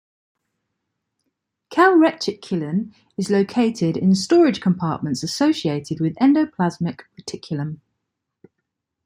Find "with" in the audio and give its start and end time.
6.01-6.15